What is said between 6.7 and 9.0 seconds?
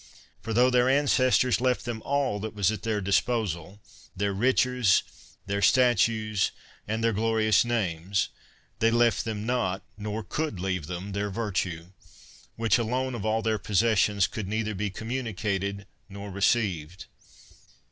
and their glorious names— they